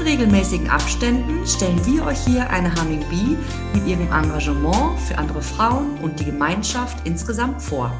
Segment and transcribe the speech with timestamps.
[0.00, 3.36] In regelmäßigen Abständen stellen wir euch hier eine Humming Bee
[3.74, 7.92] mit ihrem Engagement für andere Frauen und die Gemeinschaft insgesamt vor.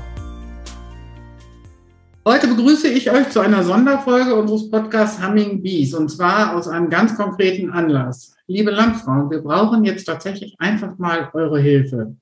[2.26, 6.88] Heute begrüße ich euch zu einer Sonderfolge unseres Podcasts Humming Bees und zwar aus einem
[6.88, 8.34] ganz konkreten Anlass.
[8.46, 12.16] Liebe Landfrauen, wir brauchen jetzt tatsächlich einfach mal eure Hilfe.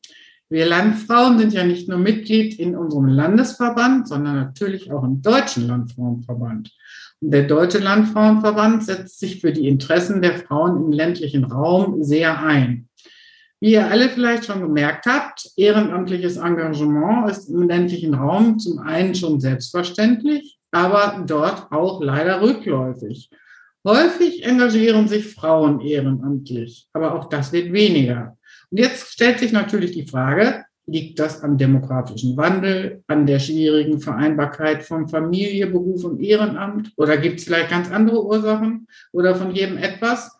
[0.50, 5.68] Wir Landfrauen sind ja nicht nur Mitglied in unserem Landesverband, sondern natürlich auch im Deutschen
[5.68, 6.72] Landfrauenverband.
[7.20, 12.88] Der Deutsche Landfrauenverband setzt sich für die Interessen der Frauen im ländlichen Raum sehr ein.
[13.60, 19.16] Wie ihr alle vielleicht schon gemerkt habt, ehrenamtliches Engagement ist im ländlichen Raum zum einen
[19.16, 23.30] schon selbstverständlich, aber dort auch leider rückläufig.
[23.84, 28.36] Häufig engagieren sich Frauen ehrenamtlich, aber auch das wird weniger.
[28.70, 34.00] Und jetzt stellt sich natürlich die Frage, liegt das am demografischen Wandel, an der schwierigen
[34.00, 36.92] Vereinbarkeit von Familie, Beruf und Ehrenamt?
[36.96, 40.38] Oder gibt es vielleicht ganz andere Ursachen oder von jedem etwas?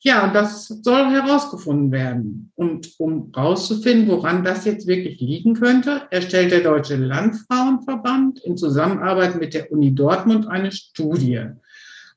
[0.00, 2.52] Ja, das soll herausgefunden werden.
[2.54, 9.40] Und um herauszufinden, woran das jetzt wirklich liegen könnte, erstellt der Deutsche Landfrauenverband in Zusammenarbeit
[9.40, 11.46] mit der Uni Dortmund eine Studie.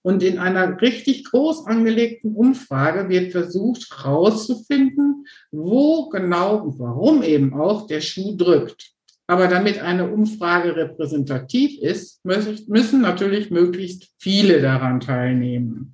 [0.03, 7.53] Und in einer richtig groß angelegten Umfrage wird versucht herauszufinden, wo genau und warum eben
[7.53, 8.91] auch der Schuh drückt.
[9.27, 15.93] Aber damit eine Umfrage repräsentativ ist, müssen natürlich möglichst viele daran teilnehmen.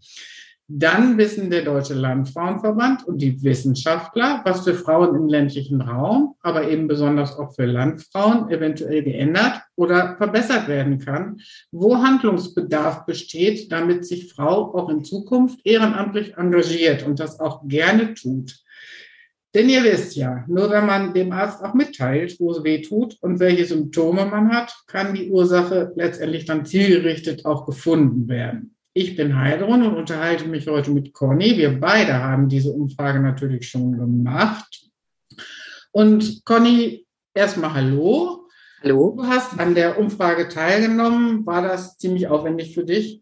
[0.70, 6.70] Dann wissen der Deutsche Landfrauenverband und die Wissenschaftler, was für Frauen im ländlichen Raum, aber
[6.70, 11.40] eben besonders auch für Landfrauen eventuell geändert oder verbessert werden kann,
[11.72, 18.14] wo Handlungsbedarf besteht, damit sich Frau auch in Zukunft ehrenamtlich engagiert und das auch gerne
[18.14, 18.58] tut.
[19.56, 23.18] Denn ihr wisst ja, nur wenn man dem Arzt auch mitteilt, wo es weh tut
[23.22, 28.77] und welche Symptome man hat, kann die Ursache letztendlich dann zielgerichtet auch gefunden werden.
[29.00, 31.56] Ich bin Heidrun und unterhalte mich heute mit Conny.
[31.56, 34.90] Wir beide haben diese Umfrage natürlich schon gemacht.
[35.92, 38.48] Und Conny, erstmal Hallo.
[38.82, 39.14] Hallo.
[39.16, 41.46] Du hast an der Umfrage teilgenommen.
[41.46, 43.22] War das ziemlich aufwendig für dich?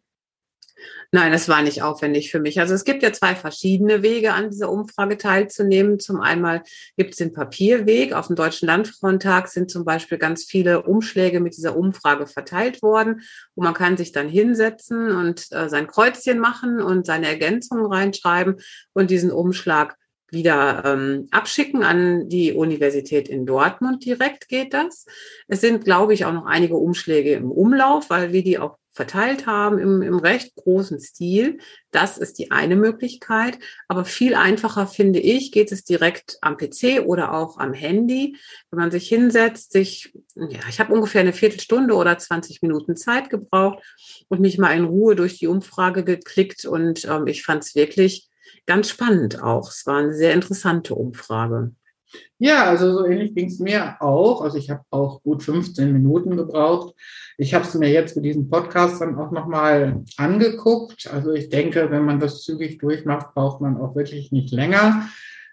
[1.15, 2.59] Nein, das war nicht aufwendig für mich.
[2.59, 5.97] Also es gibt ja zwei verschiedene Wege, an dieser Umfrage teilzunehmen.
[5.97, 6.59] Zum einen
[6.97, 8.11] gibt es den Papierweg.
[8.11, 13.21] Auf dem Deutschen Landfrauentag sind zum Beispiel ganz viele Umschläge mit dieser Umfrage verteilt worden.
[13.53, 18.57] Und man kann sich dann hinsetzen und äh, sein Kreuzchen machen und seine Ergänzungen reinschreiben
[18.91, 19.95] und diesen Umschlag
[20.31, 24.03] wieder ähm, abschicken an die Universität in Dortmund.
[24.03, 25.05] Direkt geht das.
[25.47, 29.45] Es sind, glaube ich, auch noch einige Umschläge im Umlauf, weil wir die auch verteilt
[29.45, 31.57] haben im, im recht großen Stil.
[31.91, 33.59] Das ist die eine Möglichkeit.
[33.89, 38.37] Aber viel einfacher finde ich, geht es direkt am PC oder auch am Handy.
[38.71, 43.29] Wenn man sich hinsetzt, sich, ja, ich habe ungefähr eine Viertelstunde oder 20 Minuten Zeit
[43.29, 43.83] gebraucht
[44.29, 48.29] und mich mal in Ruhe durch die Umfrage geklickt und ähm, ich fand es wirklich
[48.65, 49.69] ganz spannend auch.
[49.69, 51.73] Es war eine sehr interessante Umfrage.
[52.37, 54.41] Ja, also so ähnlich ging es mir auch.
[54.41, 56.93] Also ich habe auch gut 15 Minuten gebraucht.
[57.37, 61.09] Ich habe es mir jetzt für diesen Podcast dann auch nochmal angeguckt.
[61.11, 65.07] Also ich denke, wenn man das zügig durchmacht, braucht man auch wirklich nicht länger.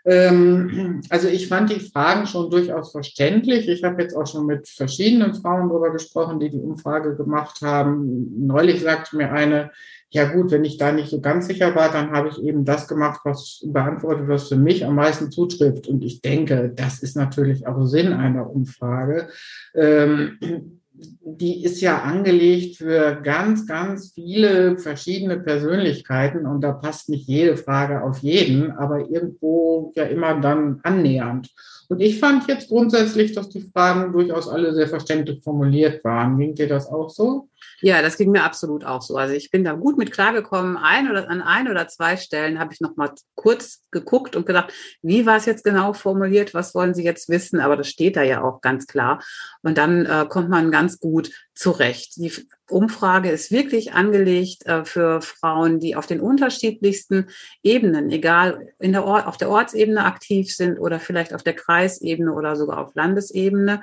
[0.05, 3.69] Ähm, also ich fand die Fragen schon durchaus verständlich.
[3.69, 8.47] Ich habe jetzt auch schon mit verschiedenen Frauen darüber gesprochen, die die Umfrage gemacht haben.
[8.47, 9.71] Neulich sagte mir eine,
[10.13, 12.87] ja gut, wenn ich da nicht so ganz sicher war, dann habe ich eben das
[12.87, 15.89] gemacht, was beantwortet, was für mich am meisten zutrifft.
[15.89, 19.29] Und ich denke, das ist natürlich auch Sinn einer Umfrage.
[19.75, 20.82] Ähm,
[21.25, 27.57] die ist ja angelegt für ganz, ganz viele verschiedene Persönlichkeiten und da passt nicht jede
[27.57, 31.51] Frage auf jeden, aber irgendwo ja immer dann annähernd.
[31.89, 36.39] Und ich fand jetzt grundsätzlich, dass die Fragen durchaus alle sehr verständlich formuliert waren.
[36.39, 37.51] Ging dir das auch so?
[37.83, 39.17] Ja, das ging mir absolut auch so.
[39.17, 40.77] Also ich bin da gut mit klargekommen.
[40.77, 44.73] Ein oder an ein oder zwei Stellen habe ich noch mal kurz geguckt und gedacht,
[45.03, 46.55] wie war es jetzt genau formuliert?
[46.55, 47.61] Was wollen Sie jetzt wissen?
[47.61, 49.23] Aber das steht da ja auch ganz klar.
[49.63, 52.17] Und dann äh, kommt man ganz ganz gut zurecht.
[52.17, 52.33] Die
[52.69, 57.29] Umfrage ist wirklich angelegt äh, für Frauen, die auf den unterschiedlichsten
[57.63, 62.57] Ebenen, egal in der auf der Ortsebene aktiv sind oder vielleicht auf der Kreisebene oder
[62.57, 63.83] sogar auf Landesebene.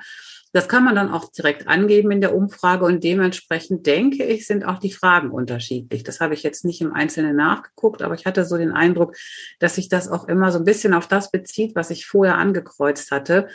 [0.52, 4.66] Das kann man dann auch direkt angeben in der Umfrage und dementsprechend denke ich, sind
[4.66, 6.04] auch die Fragen unterschiedlich.
[6.04, 9.16] Das habe ich jetzt nicht im Einzelnen nachgeguckt, aber ich hatte so den Eindruck,
[9.60, 13.12] dass sich das auch immer so ein bisschen auf das bezieht, was ich vorher angekreuzt
[13.12, 13.48] hatte,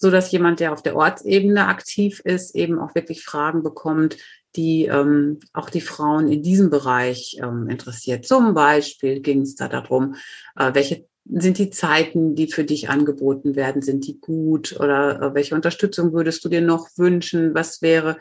[0.00, 4.16] so dass jemand, der auf der Ortsebene aktiv ist, eben auch wirklich Fragen bekommt,
[4.56, 8.26] die ähm, auch die Frauen in diesem Bereich ähm, interessiert.
[8.26, 10.16] Zum Beispiel ging es da darum,
[10.56, 15.34] äh, welche sind die Zeiten, die für dich angeboten werden, sind die gut oder äh,
[15.34, 17.54] welche Unterstützung würdest du dir noch wünschen?
[17.54, 18.16] Was wäre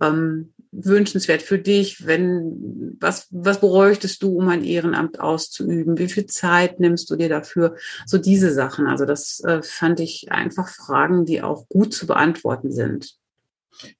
[0.00, 2.06] ähm, wünschenswert für dich?
[2.06, 5.98] Wenn was was bräuchtest du, um ein Ehrenamt auszuüben?
[5.98, 7.76] Wie viel Zeit nimmst du dir dafür?
[8.06, 8.86] So diese Sachen.
[8.86, 13.16] Also das äh, fand ich einfach Fragen, die auch gut zu beantworten sind.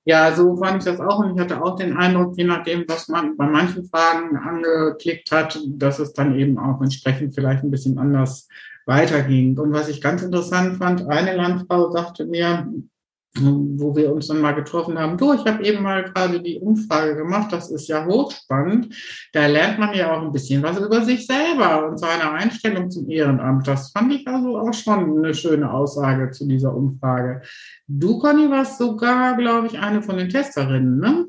[0.05, 3.09] Ja, so fand ich das auch und ich hatte auch den Eindruck, je nachdem, was
[3.09, 7.99] man bei manchen Fragen angeklickt hat, dass es dann eben auch entsprechend vielleicht ein bisschen
[7.99, 8.49] anders
[8.87, 9.59] weiterging.
[9.59, 12.73] Und was ich ganz interessant fand, eine Landfrau sagte mir,
[13.41, 15.17] wo wir uns dann mal getroffen haben.
[15.17, 18.95] Du, ich habe eben mal gerade die Umfrage gemacht, das ist ja hochspannend.
[19.33, 23.09] Da lernt man ja auch ein bisschen was über sich selber und seine Einstellung zum
[23.09, 23.67] Ehrenamt.
[23.67, 27.43] Das fand ich also auch schon eine schöne Aussage zu dieser Umfrage.
[27.87, 31.27] Du, Conny, warst sogar, glaube ich, eine von den Testerinnen, ne?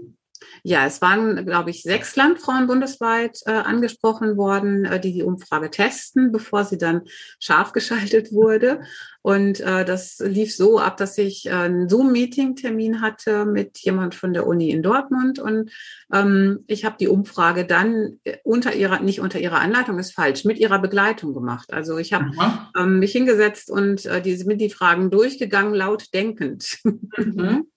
[0.64, 5.70] Ja, es waren, glaube ich, sechs Landfrauen bundesweit äh, angesprochen worden, äh, die die Umfrage
[5.70, 7.02] testen, bevor sie dann
[7.40, 8.82] scharf geschaltet wurde.
[9.22, 14.32] Und äh, das lief so ab, dass ich äh, einen Zoom-Meeting-Termin hatte mit jemand von
[14.32, 15.40] der Uni in Dortmund.
[15.40, 15.72] Und
[16.14, 20.46] ähm, ich habe die Umfrage dann äh, unter ihrer, nicht unter ihrer Anleitung, ist falsch,
[20.46, 21.74] mit ihrer Begleitung gemacht.
[21.74, 22.32] Also ich habe
[22.78, 26.78] ähm, mich hingesetzt und äh, die, mit die Fragen durchgegangen, laut denkend.
[27.18, 27.68] Mhm.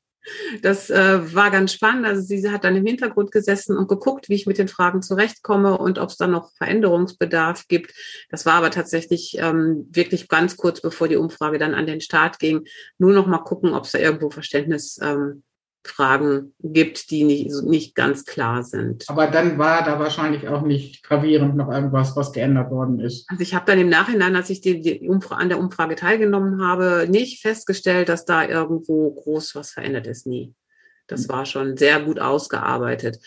[0.62, 2.06] Das äh, war ganz spannend.
[2.06, 5.78] Also sie hat dann im Hintergrund gesessen und geguckt, wie ich mit den Fragen zurechtkomme
[5.78, 7.93] und ob es dann noch Veränderungsbedarf gibt.
[8.28, 12.38] Das war aber tatsächlich ähm, wirklich ganz kurz, bevor die Umfrage dann an den Start
[12.38, 12.64] ging.
[12.99, 15.43] Nur noch mal gucken, ob es da irgendwo Verständnis ähm,
[15.82, 19.04] Fragen gibt, die nicht, nicht ganz klar sind.
[19.08, 23.28] Aber dann war da wahrscheinlich auch nicht gravierend noch irgendwas, was geändert worden ist.
[23.30, 27.06] Also ich habe dann im Nachhinein, als ich die, die an der Umfrage teilgenommen habe,
[27.08, 30.26] nicht festgestellt, dass da irgendwo groß was verändert ist.
[30.26, 30.54] Nie.
[31.06, 33.18] Das war schon sehr gut ausgearbeitet.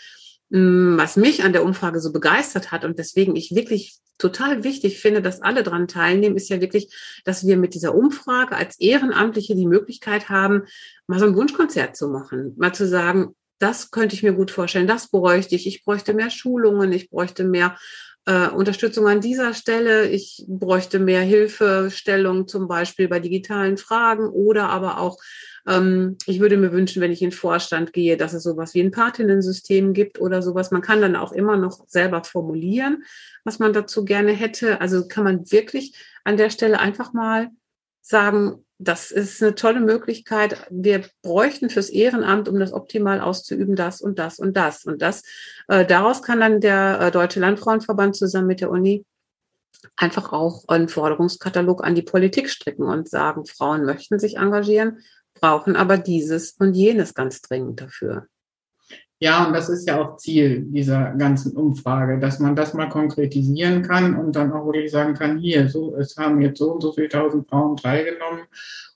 [0.53, 4.99] Mm, was mich an der Umfrage so begeistert hat und deswegen ich wirklich total wichtig
[4.99, 6.93] finde, dass alle dran teilnehmen, ist ja wirklich,
[7.25, 10.61] dass wir mit dieser Umfrage als Ehrenamtliche die Möglichkeit haben,
[11.07, 14.85] mal so ein Wunschkonzert zu machen, mal zu sagen, das könnte ich mir gut vorstellen,
[14.85, 17.75] das bräuchte ich, ich bräuchte mehr Schulungen, ich bräuchte mehr
[18.25, 20.07] äh, Unterstützung an dieser Stelle.
[20.07, 25.17] Ich bräuchte mehr Hilfestellung, zum Beispiel bei digitalen Fragen oder aber auch,
[25.67, 28.81] ähm, ich würde mir wünschen, wenn ich in den Vorstand gehe, dass es sowas wie
[28.81, 30.71] ein Patinnensystem gibt oder sowas.
[30.71, 33.03] Man kann dann auch immer noch selber formulieren,
[33.43, 34.81] was man dazu gerne hätte.
[34.81, 37.49] Also kann man wirklich an der Stelle einfach mal
[38.01, 40.67] sagen, das ist eine tolle Möglichkeit.
[40.69, 44.83] Wir bräuchten fürs Ehrenamt, um das optimal auszuüben, das und das und das.
[44.83, 45.23] Und das,
[45.69, 49.05] äh, daraus kann dann der äh, Deutsche Landfrauenverband zusammen mit der Uni
[49.95, 54.99] einfach auch einen Forderungskatalog an die Politik stricken und sagen, Frauen möchten sich engagieren,
[55.33, 58.27] brauchen aber dieses und jenes ganz dringend dafür.
[59.23, 63.81] Ja, und das ist ja auch Ziel dieser ganzen Umfrage, dass man das mal konkretisieren
[63.81, 66.91] kann und dann auch wirklich sagen kann, hier, so, es haben jetzt so und so
[66.91, 68.41] viele tausend Frauen teilgenommen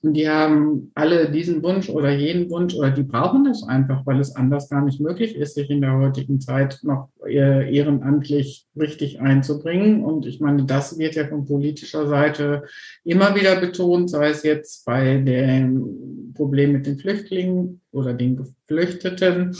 [0.02, 4.20] und die haben alle diesen Wunsch oder jeden Wunsch oder die brauchen das einfach, weil
[4.20, 10.04] es anders gar nicht möglich ist, sich in der heutigen Zeit noch ehrenamtlich richtig einzubringen.
[10.04, 12.62] Und ich meine, das wird ja von politischer Seite
[13.02, 19.56] immer wieder betont, sei es jetzt bei dem Problem mit den Flüchtlingen oder den Geflüchteten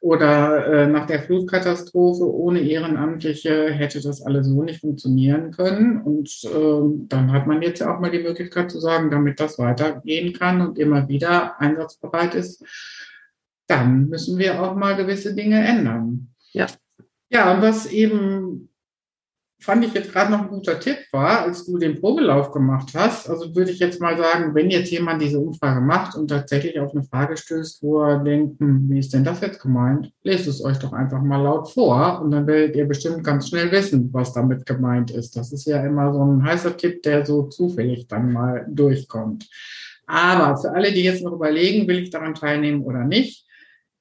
[0.00, 6.00] oder äh, nach der Flutkatastrophe ohne Ehrenamtliche hätte das alles so nicht funktionieren können.
[6.02, 9.58] Und äh, dann hat man jetzt ja auch mal die Möglichkeit zu sagen, damit das
[9.82, 12.64] weitergehen kann und immer wieder einsatzbereit ist,
[13.66, 16.34] dann müssen wir auch mal gewisse Dinge ändern.
[16.52, 16.66] Ja.
[17.30, 18.68] Ja, und was eben
[19.62, 23.30] fand ich jetzt gerade noch ein guter Tipp war, als du den Probelauf gemacht hast.
[23.30, 26.92] Also würde ich jetzt mal sagen, wenn jetzt jemand diese Umfrage macht und tatsächlich auf
[26.92, 30.12] eine Frage stößt, wo er denkt, hm, wie ist denn das jetzt gemeint?
[30.22, 33.70] Lest es euch doch einfach mal laut vor und dann werdet ihr bestimmt ganz schnell
[33.70, 35.36] wissen, was damit gemeint ist.
[35.36, 39.48] Das ist ja immer so ein heißer Tipp, der so zufällig dann mal durchkommt.
[40.06, 43.46] Aber für alle, die jetzt noch überlegen, will ich daran teilnehmen oder nicht,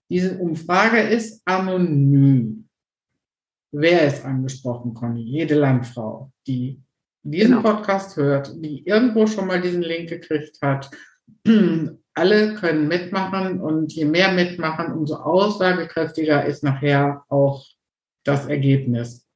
[0.10, 2.68] diese Umfrage ist anonym.
[3.72, 5.22] Wer ist angesprochen, Conny?
[5.22, 6.82] Jede Landfrau, die
[7.24, 7.62] diesen genau.
[7.62, 10.90] Podcast hört, die irgendwo schon mal diesen Link gekriegt hat
[12.14, 17.66] alle können mitmachen und je mehr mitmachen, umso aussagekräftiger ist nachher auch
[18.24, 19.28] das Ergebnis.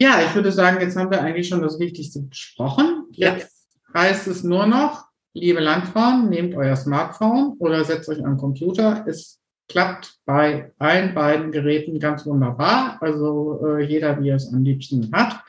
[0.00, 3.06] Ja, ich würde sagen, jetzt haben wir eigentlich schon das Wichtigste besprochen.
[3.12, 4.00] Jetzt ja.
[4.00, 9.04] heißt es nur noch, liebe Landfrauen, nehmt euer Smartphone oder setzt euch am Computer.
[9.08, 12.98] Es klappt bei allen beiden Geräten ganz wunderbar.
[13.00, 15.42] Also äh, jeder, wie er es am liebsten hat.